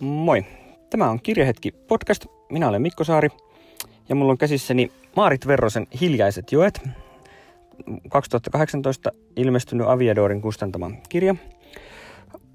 Moi. 0.00 0.44
Tämä 0.90 1.10
on 1.10 1.20
Kirjahetki 1.22 1.72
podcast. 1.72 2.26
Minä 2.52 2.68
olen 2.68 2.82
Mikko 2.82 3.04
Saari 3.04 3.28
ja 4.08 4.14
mulla 4.14 4.32
on 4.32 4.38
käsissäni 4.38 4.92
Maarit 5.16 5.46
Verrosen 5.46 5.86
Hiljaiset 6.00 6.52
joet. 6.52 6.80
2018 8.08 9.12
ilmestynyt 9.36 9.86
Aviadorin 9.88 10.42
kustantama 10.42 10.90
kirja. 11.08 11.34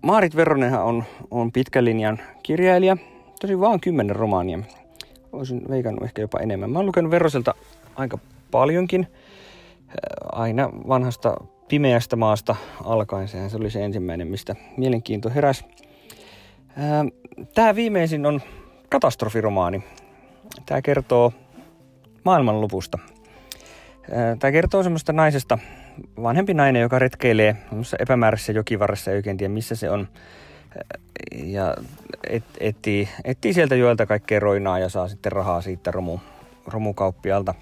Maarit 0.02 0.36
Verronenhan 0.36 0.84
on, 0.84 1.04
on 1.32 1.52
pitkän 1.52 1.86
linjan 1.86 2.20
kirjailija. 2.44 2.98
Tosi 3.42 3.60
vaan 3.60 3.80
kymmenen 3.80 4.16
romaania. 4.16 4.60
Olisin 5.32 5.62
veikannut 5.70 6.04
ehkä 6.04 6.22
jopa 6.22 6.40
enemmän. 6.40 6.70
Mä 6.70 6.80
oon 6.80 6.86
lukenut 6.86 7.12
Verroselta 7.12 7.56
aika 7.96 8.18
paljonkin. 8.52 9.08
Aina 10.32 10.70
vanhasta 10.88 11.38
pimeästä 11.68 12.16
maasta 12.16 12.56
alkaen. 12.84 13.28
Sehän 13.28 13.50
se 13.50 13.58
oli 13.58 13.70
se 13.70 13.86
ensimmäinen, 13.86 14.28
mistä 14.28 14.56
mielenkiinto 14.78 15.30
heräsi. 15.30 15.66
Tämä 17.56 17.76
viimeisin 17.76 18.26
on 18.26 18.42
katastrofiromaani. 18.90 19.84
Tämä 20.66 20.82
kertoo 20.82 21.34
maailmanlopusta. 22.24 23.00
Tämä 24.40 24.52
kertoo 24.52 24.84
semmoista 24.84 25.14
naisesta, 25.14 25.58
vanhempi 26.24 26.54
nainen, 26.54 26.82
joka 26.82 27.00
retkeilee 27.00 27.56
epämääräisessä 28.00 28.52
jokivarressa, 28.52 29.12
ei 29.12 29.18
oikein 29.18 29.38
tiedä 29.38 29.54
missä 29.54 29.76
se 29.76 29.90
on. 29.90 30.08
Ja 31.44 31.76
et, 32.30 32.44
etsii, 32.60 33.10
etsii 33.24 33.54
sieltä 33.54 33.76
joelta 33.76 34.06
kaikkea 34.06 34.40
roinaa 34.40 34.80
ja 34.80 34.90
saa 34.90 35.08
sitten 35.08 35.32
rahaa 35.32 35.62
siitä 35.62 35.92
romu, 35.92 36.20
romukauppialta. 36.68 37.54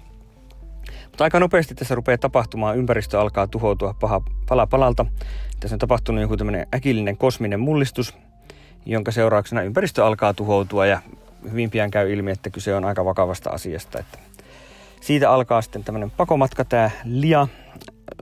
Mutta 1.04 1.24
aika 1.24 1.40
nopeasti 1.40 1.74
tässä 1.74 1.94
rupeaa 1.94 2.18
tapahtumaan, 2.18 2.78
ympäristö 2.78 3.20
alkaa 3.20 3.46
tuhoutua 3.46 3.94
paha 4.00 4.22
pala 4.48 4.66
palalta. 4.66 5.06
Tässä 5.60 5.74
on 5.74 5.78
tapahtunut 5.78 6.22
joku 6.22 6.36
tämmöinen 6.36 6.66
äkillinen 6.74 7.16
kosminen 7.16 7.60
mullistus, 7.60 8.14
jonka 8.86 9.10
seurauksena 9.10 9.62
ympäristö 9.62 10.06
alkaa 10.06 10.34
tuhoutua 10.34 10.86
ja 10.86 11.02
hyvin 11.50 11.70
pian 11.70 11.90
käy 11.90 12.12
ilmi, 12.12 12.30
että 12.30 12.50
kyse 12.50 12.74
on 12.74 12.84
aika 12.84 13.04
vakavasta 13.04 13.50
asiasta. 13.50 13.98
Että 13.98 14.18
siitä 15.00 15.30
alkaa 15.30 15.62
sitten 15.62 15.84
tämmöinen 15.84 16.10
pakomatka. 16.10 16.64
Tämä 16.64 16.90
Lia 17.04 17.48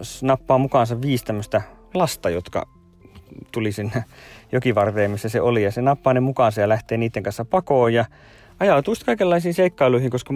snappaa 0.03 0.59
mukaansa 0.59 1.01
viisi 1.01 1.25
tämmöistä 1.25 1.63
lasta, 1.95 2.31
jotka 2.31 2.69
tuli 3.53 3.73
sinne 3.73 4.05
jokivarteen, 4.53 5.11
missä 5.11 5.29
se 5.29 5.41
oli. 5.41 5.63
Ja 5.63 5.71
se 5.71 5.83
nappaa 5.83 6.15
ne 6.15 6.21
mukaansa 6.21 6.61
ja 6.61 6.69
lähtee 6.69 6.99
niiden 6.99 7.23
kanssa 7.23 7.45
pakoon 7.45 7.95
ja 7.95 8.05
ajautuu 8.61 8.95
sitten 8.95 9.07
kaikenlaisiin 9.07 9.55
seikkailuihin, 9.55 10.11
koska 10.11 10.35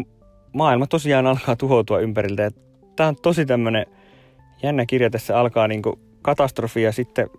maailma 0.52 0.86
tosiaan 0.86 1.26
alkaa 1.26 1.56
tuhoutua 1.56 2.00
ympäriltä. 2.00 2.50
Tämä 2.96 3.08
on 3.08 3.16
tosi 3.16 3.46
tämmöinen 3.46 3.86
jännä 4.62 4.86
kirja. 4.86 5.10
Tässä 5.10 5.40
alkaa 5.40 5.68
niin 5.68 5.82
katastrofi 6.22 6.82
ja 6.82 6.92
sitten 6.92 7.30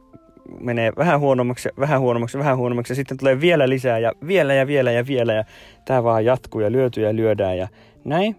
menee 0.60 0.92
vähän 0.98 1.20
huonommaksi, 1.20 1.70
vähän 1.80 2.00
huonommaksi, 2.00 2.38
vähän 2.38 2.58
huonommaksi 2.58 2.92
ja 2.92 2.96
sitten 2.96 3.18
tulee 3.18 3.42
vielä 3.42 3.70
lisää 3.70 4.00
ja 4.00 4.12
vielä 4.28 4.54
ja 4.54 4.68
vielä 4.68 4.92
ja 4.92 5.08
vielä 5.08 5.34
ja 5.34 5.44
tämä 5.86 6.04
vaan 6.04 6.26
jatkuu 6.26 6.62
ja 6.62 6.72
lyötyy 6.72 7.06
ja 7.06 7.16
lyödään 7.16 7.58
ja 7.58 7.68
näin. 8.04 8.36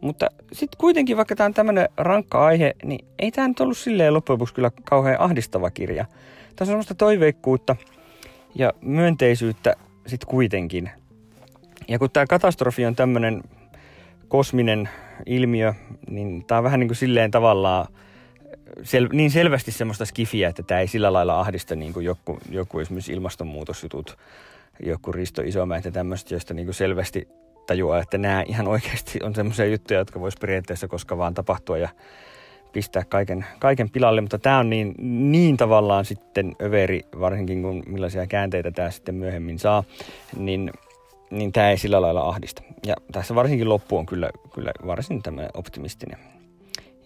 Mutta 0.00 0.26
sitten 0.52 0.78
kuitenkin, 0.78 1.16
vaikka 1.16 1.36
tämä 1.36 1.46
on 1.46 1.54
tämmöinen 1.54 1.88
rankka 1.96 2.46
aihe, 2.46 2.74
niin 2.84 3.06
ei 3.18 3.30
tämä 3.30 3.48
nyt 3.48 3.60
ollut 3.60 3.78
silleen 3.78 4.14
loppujen 4.14 4.34
lopuksi 4.34 4.54
kyllä 4.54 4.70
kauhean 4.84 5.20
ahdistava 5.20 5.70
kirja. 5.70 6.04
Tässä 6.56 6.62
on 6.62 6.66
semmoista 6.66 6.94
toiveikkuutta 6.94 7.76
ja 8.54 8.72
myönteisyyttä 8.80 9.76
sitten 10.06 10.28
kuitenkin. 10.28 10.90
Ja 11.88 11.98
kun 11.98 12.10
tämä 12.10 12.26
katastrofi 12.26 12.86
on 12.86 12.96
tämmöinen 12.96 13.42
kosminen 14.28 14.88
ilmiö, 15.26 15.74
niin 16.10 16.44
tämä 16.46 16.58
on 16.58 16.64
vähän 16.64 16.80
niin 16.80 16.88
kuin 16.88 16.96
silleen 16.96 17.30
tavallaan 17.30 17.86
sel, 18.82 19.08
niin 19.12 19.30
selvästi 19.30 19.72
semmoista 19.72 20.04
skifiä, 20.04 20.48
että 20.48 20.62
tämä 20.62 20.80
ei 20.80 20.86
sillä 20.86 21.12
lailla 21.12 21.40
ahdista 21.40 21.76
niin 21.76 21.92
kuin 21.92 22.06
joku, 22.06 22.38
joku 22.50 22.78
esimerkiksi 22.78 23.12
ilmastonmuutosjutut, 23.12 24.18
joku 24.86 25.12
Risto 25.12 25.42
Isomäet 25.42 25.84
ja 25.84 25.90
tämmöistä, 25.90 26.34
joista 26.34 26.54
niin 26.54 26.66
kuin 26.66 26.74
selvästi 26.74 27.28
tajuaa, 27.66 28.00
että 28.00 28.18
nämä 28.18 28.44
ihan 28.46 28.68
oikeasti 28.68 29.18
on 29.22 29.34
semmoisia 29.34 29.66
juttuja, 29.66 29.98
jotka 29.98 30.20
voisi 30.20 30.38
periaatteessa 30.40 30.88
koska 30.88 31.18
vaan 31.18 31.34
tapahtua 31.34 31.78
ja 31.78 31.88
pistää 32.72 33.04
kaiken, 33.04 33.46
kaiken 33.58 33.90
pilalle, 33.90 34.20
mutta 34.20 34.38
tämä 34.38 34.58
on 34.58 34.70
niin, 34.70 34.94
niin 35.32 35.56
tavallaan 35.56 36.04
sitten 36.04 36.56
överi, 36.62 37.00
varsinkin 37.20 37.62
kun 37.62 37.82
millaisia 37.86 38.26
käänteitä 38.26 38.70
tämä 38.70 38.90
sitten 38.90 39.14
myöhemmin 39.14 39.58
saa, 39.58 39.84
niin, 40.36 40.70
niin 41.30 41.52
tämä 41.52 41.70
ei 41.70 41.78
sillä 41.78 42.02
lailla 42.02 42.20
ahdista. 42.20 42.62
Ja 42.86 42.94
tässä 43.12 43.34
varsinkin 43.34 43.68
loppu 43.68 43.96
on 43.96 44.06
kyllä, 44.06 44.30
kyllä 44.54 44.72
varsin 44.86 45.22
tämmöinen 45.22 45.50
optimistinen. 45.54 46.18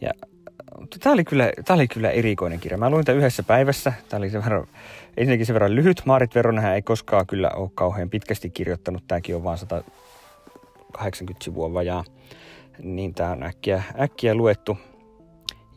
Ja 0.00 0.10
tämä 1.00 1.12
oli, 1.12 1.24
kyllä, 1.24 1.52
tämä 1.64 1.74
oli 1.74 1.88
kyllä 1.88 2.10
erikoinen 2.10 2.60
kirja. 2.60 2.78
Mä 2.78 2.90
luin 2.90 3.04
tämän 3.04 3.18
yhdessä 3.18 3.42
päivässä. 3.42 3.92
Tämä 4.08 4.18
oli 4.18 4.30
sen 4.30 4.44
verran, 4.44 4.66
ensinnäkin 5.16 5.46
sen 5.46 5.54
verran 5.54 5.74
lyhyt. 5.74 6.02
Maarit 6.04 6.34
Veronenhän 6.34 6.74
ei 6.74 6.82
koskaan 6.82 7.26
kyllä 7.26 7.50
ole 7.50 7.70
kauhean 7.74 8.10
pitkästi 8.10 8.50
kirjoittanut. 8.50 9.04
Tämäkin 9.08 9.36
on 9.36 9.44
vain 9.44 9.58
180 9.58 11.44
sivua 11.44 11.74
vajaa. 11.74 12.04
Niin 12.82 13.14
tämä 13.14 13.30
on 13.30 13.42
äkkiä, 13.42 13.82
äkkiä 14.00 14.34
luettu. 14.34 14.78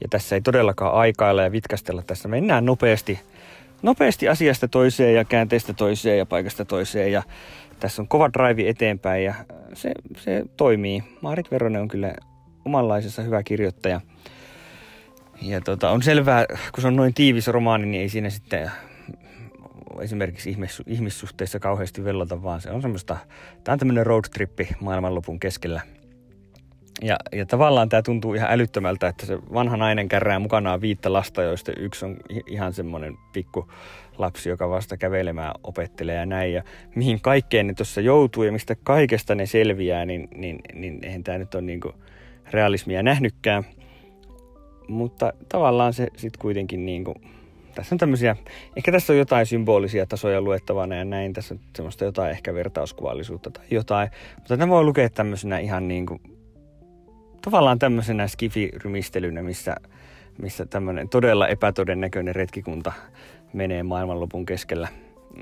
Ja 0.02 0.08
tässä 0.10 0.36
ei 0.36 0.42
todellakaan 0.42 0.94
aikailla 0.94 1.44
ja 1.44 1.52
vitkastella. 1.52 2.04
Tässä 2.04 2.28
mennään 2.28 2.66
nopeasti, 2.66 3.20
nopeasti 3.82 4.30
asiasta 4.30 4.68
toiseen 4.68 5.16
ja 5.16 5.26
käänteestä 5.26 5.74
toiseen 5.74 6.18
ja 6.18 6.26
paikasta 6.26 6.66
toiseen. 6.66 7.12
Ja 7.12 7.24
tässä 7.80 8.02
on 8.02 8.08
kova 8.08 8.30
drive 8.34 8.70
eteenpäin 8.70 9.24
ja 9.24 9.34
se, 9.74 9.92
se 10.18 10.44
toimii. 10.58 11.04
Maarit 11.22 11.52
Veronen 11.52 11.82
on 11.82 11.88
kyllä 11.88 12.14
omanlaisessa 12.66 13.22
hyvä 13.22 13.44
kirjoittaja– 13.44 14.02
ja 15.42 15.62
tota, 15.62 15.90
on 15.90 16.04
selvää, 16.04 16.46
kun 16.48 16.82
se 16.82 16.88
on 16.88 16.96
noin 16.96 17.14
tiivis 17.14 17.48
romaani, 17.48 17.86
niin 17.86 18.02
ei 18.02 18.10
siinä 18.10 18.30
sitten 18.30 18.72
esimerkiksi 20.02 20.50
ihmis, 20.50 20.84
ihmissuhteissa 20.88 21.60
kauheasti 21.60 22.04
vellota, 22.04 22.44
vaan 22.44 22.62
se 22.62 22.72
on 22.72 22.82
semmoista, 22.82 23.18
tämä 23.64 23.74
on 23.74 23.80
tämmöinen 23.80 24.06
road 24.06 24.24
trippi 24.34 24.70
maailmanlopun 24.80 25.40
keskellä. 25.40 25.82
Ja, 27.02 27.18
ja 27.32 27.46
tavallaan 27.46 27.90
tämä 27.90 28.02
tuntuu 28.02 28.34
ihan 28.34 28.52
älyttömältä, 28.52 29.08
että 29.08 29.26
se 29.26 29.38
vanha 29.54 29.78
nainen 29.78 30.10
kärrää 30.10 30.40
mukanaan 30.40 30.82
viittä 30.82 31.14
lasta, 31.14 31.44
joista 31.44 31.72
yksi 31.78 32.06
on 32.06 32.18
ihan 32.48 32.74
semmoinen 32.74 33.18
pikku 33.34 33.72
lapsi, 34.18 34.50
joka 34.50 34.70
vasta 34.70 34.98
kävelemään 34.98 35.54
opettelee 35.64 36.16
ja 36.16 36.26
näin. 36.26 36.54
Ja 36.54 36.64
mihin 36.96 37.22
kaikkeen 37.22 37.68
ne 37.68 37.74
tuossa 37.74 38.02
joutuu 38.02 38.44
ja 38.44 38.52
mistä 38.52 38.76
kaikesta 38.84 39.36
ne 39.36 39.46
selviää, 39.46 40.06
niin, 40.06 40.28
niin, 40.36 40.60
niin 40.74 41.00
eihän 41.04 41.24
tämä 41.24 41.38
nyt 41.38 41.56
ole 41.56 41.64
niinku 41.64 41.94
realismia 42.52 43.04
nähnytkään. 43.04 43.64
Mutta 44.88 45.34
tavallaan 45.50 45.94
se 45.94 46.08
sitten 46.18 46.42
kuitenkin 46.42 46.86
niin 46.86 47.04
kuin, 47.04 47.16
tässä 47.76 47.96
on 47.96 48.00
tämmöisiä, 48.00 48.36
ehkä 48.76 48.92
tässä 48.92 49.14
on 49.14 49.20
jotain 49.20 49.46
symbolisia 49.46 50.06
tasoja 50.06 50.42
luettavana 50.42 50.96
ja 50.96 51.06
näin, 51.06 51.34
tässä 51.34 51.54
on 51.54 51.60
semmoista 51.76 52.06
jotain 52.06 52.32
ehkä 52.32 52.54
vertauskuvallisuutta 52.54 53.52
tai 53.52 53.66
jotain, 53.72 54.10
mutta 54.36 54.58
tämä 54.58 54.72
voi 54.72 54.84
lukea 54.84 55.10
tämmöisenä 55.10 55.60
ihan 55.60 55.88
niin 55.88 56.06
kuin, 56.06 56.22
tavallaan 57.42 57.80
tämmöisenä 57.80 58.28
skifi-rymistelynä, 58.28 59.44
missä, 59.44 59.76
missä 60.42 60.66
tämmöinen 60.66 61.10
todella 61.10 61.48
epätodennäköinen 61.48 62.36
retkikunta 62.36 62.92
menee 63.54 63.84
maailmanlopun 63.84 64.46
keskellä. 64.46 64.88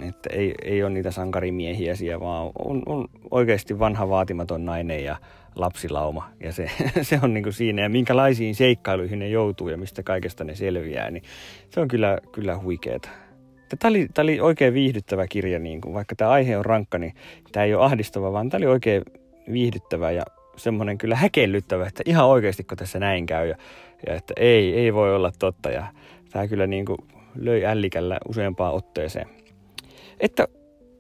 Että 0.02 0.30
ei, 0.34 0.56
ei 0.64 0.84
ole 0.84 0.90
niitä 0.90 1.12
sankarimiehiä 1.12 1.96
siellä, 1.96 2.26
vaan 2.26 2.52
on, 2.66 2.84
on 2.86 3.08
oikeasti 3.32 3.80
vanha 3.80 4.10
vaatimaton 4.10 4.66
nainen 4.66 5.04
ja 5.04 5.16
lapsilauma. 5.56 6.30
Ja 6.44 6.54
se, 6.54 6.70
se 7.02 7.20
on 7.24 7.34
niin 7.34 7.44
kuin 7.44 7.54
siinä, 7.54 7.82
ja 7.82 7.90
minkälaisiin 7.90 8.56
seikkailuihin 8.56 9.20
ne 9.20 9.28
joutuu 9.28 9.70
ja 9.70 9.78
mistä 9.78 10.04
kaikesta 10.04 10.44
ne 10.44 10.56
selviää, 10.56 11.12
niin 11.12 11.24
se 11.70 11.80
on 11.80 11.88
kyllä, 11.88 12.18
kyllä 12.32 12.58
huikeeta. 12.58 13.10
Tämä 13.80 13.90
oli, 13.90 14.08
tämä 14.14 14.24
oli 14.24 14.40
oikein 14.40 14.74
viihdyttävä 14.74 15.28
kirja, 15.28 15.60
niin 15.60 15.82
kuin, 15.82 15.94
vaikka 15.94 16.16
tämä 16.16 16.32
aihe 16.32 16.58
on 16.58 16.66
rankka, 16.66 16.98
niin 16.98 17.14
tämä 17.52 17.64
ei 17.64 17.74
ole 17.74 17.86
ahdistava, 17.86 18.34
vaan 18.34 18.50
tämä 18.50 18.60
oli 18.60 18.66
oikein 18.66 19.04
viihdyttävä 19.52 20.12
ja 20.12 20.24
semmoinen 20.58 20.98
kyllä 20.98 21.16
häkellyttävä, 21.16 21.88
että 21.88 22.04
ihan 22.06 22.26
oikeasti 22.26 22.64
kun 22.64 22.78
tässä 22.78 23.00
näin 23.00 23.26
käy 23.26 23.48
ja, 23.48 23.56
ja 24.08 24.16
että 24.16 24.34
ei, 24.38 24.74
ei 24.74 24.94
voi 24.94 25.16
olla 25.16 25.32
totta 25.40 25.70
ja 25.70 25.88
tämä 26.32 26.48
kyllä 26.48 26.68
niin 26.68 26.86
kuin 26.86 26.98
löi 27.36 27.66
ällikällä 27.66 28.18
useampaan 28.28 28.74
otteeseen. 28.74 29.28
Että 30.20 30.48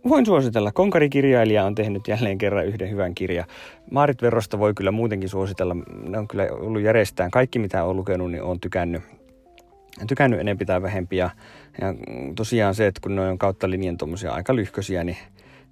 voin 0.10 0.26
suositella. 0.26 0.72
Konkarikirjailija 0.72 1.66
on 1.66 1.76
tehnyt 1.76 2.08
jälleen 2.08 2.38
kerran 2.38 2.66
yhden 2.66 2.90
hyvän 2.90 3.16
kirja. 3.16 3.46
Maarit 3.92 4.22
Verrosta 4.22 4.60
voi 4.60 4.74
kyllä 4.74 4.92
muutenkin 4.92 5.30
suositella. 5.30 5.76
Ne 6.08 6.18
on 6.18 6.28
kyllä 6.28 6.48
ollut 6.52 6.82
järjestään. 6.82 7.32
Kaikki 7.32 7.60
mitä 7.60 7.84
on 7.84 7.96
lukenut, 7.96 8.32
niin 8.32 8.44
on 8.44 8.60
tykännyt. 8.60 9.02
Tykännyt 10.08 10.40
enempi 10.40 10.66
tai 10.66 10.82
vähempi. 10.82 11.18
Ja, 11.18 11.30
ja 11.82 11.94
tosiaan 12.36 12.76
se, 12.76 12.88
että 12.88 13.02
kun 13.02 13.16
ne 13.16 13.22
on 13.22 13.38
kautta 13.38 13.70
linjan 13.70 13.98
tuommoisia 13.98 14.32
aika 14.32 14.56
lyhköisiä, 14.56 15.04
niin, 15.04 15.18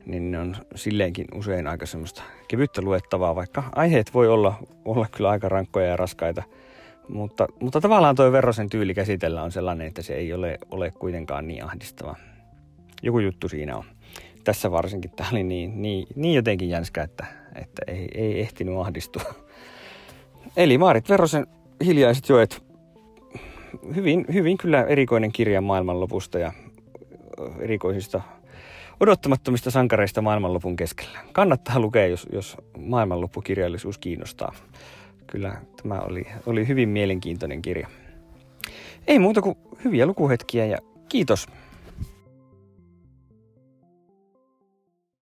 niin 0.05 0.31
ne 0.31 0.39
on 0.39 0.55
silleenkin 0.75 1.25
usein 1.35 1.67
aika 1.67 1.85
semmoista 1.85 2.23
kevyttä 2.47 2.81
luettavaa, 2.81 3.35
vaikka 3.35 3.63
aiheet 3.75 4.13
voi 4.13 4.27
olla, 4.27 4.53
olla 4.85 5.07
kyllä 5.11 5.29
aika 5.29 5.49
rankkoja 5.49 5.87
ja 5.87 5.97
raskaita. 5.97 6.43
Mutta, 7.09 7.47
mutta 7.59 7.81
tavallaan 7.81 8.15
tuo 8.15 8.31
Verrosen 8.31 8.69
tyyli 8.69 8.93
käsitellä 8.93 9.43
on 9.43 9.51
sellainen, 9.51 9.87
että 9.87 10.01
se 10.01 10.13
ei 10.13 10.33
ole, 10.33 10.57
ole 10.71 10.91
kuitenkaan 10.91 11.47
niin 11.47 11.65
ahdistava. 11.65 12.15
Joku 13.03 13.19
juttu 13.19 13.49
siinä 13.49 13.77
on 13.77 13.83
tässä 14.43 14.71
varsinkin 14.71 15.11
tämä 15.11 15.29
oli 15.31 15.43
niin, 15.43 15.81
niin, 15.81 16.07
niin 16.15 16.35
jotenkin 16.35 16.69
jänskä, 16.69 17.03
että, 17.03 17.25
että 17.55 17.81
ei, 17.87 18.07
ei 18.15 18.39
ehtinyt 18.39 18.77
ahdistua. 18.77 19.23
Eli 20.57 20.77
Maarit 20.77 21.09
Verrosen 21.09 21.47
Hiljaiset 21.85 22.29
joet, 22.29 22.63
hyvin, 23.95 24.25
hyvin 24.33 24.57
kyllä 24.57 24.83
erikoinen 24.83 25.31
kirja 25.31 25.61
maailmanlopusta 25.61 26.39
ja 26.39 26.51
erikoisista, 27.59 28.21
odottamattomista 28.99 29.71
sankareista 29.71 30.21
maailmanlopun 30.21 30.75
keskellä. 30.75 31.19
Kannattaa 31.31 31.79
lukea, 31.79 32.07
jos, 32.07 32.27
jos 32.31 32.57
maailmanloppukirjallisuus 32.77 33.97
kiinnostaa. 33.97 34.53
Kyllä 35.27 35.61
tämä 35.83 35.99
oli, 35.99 36.27
oli 36.45 36.67
hyvin 36.67 36.89
mielenkiintoinen 36.89 37.61
kirja. 37.61 37.87
Ei 39.07 39.19
muuta 39.19 39.41
kuin 39.41 39.57
hyviä 39.83 40.05
lukuhetkiä 40.05 40.65
ja 40.65 40.77
kiitos 41.09 41.47